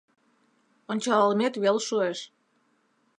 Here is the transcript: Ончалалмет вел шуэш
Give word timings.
Ончалалмет 0.91 1.53
вел 1.63 1.77
шуэш 1.87 2.19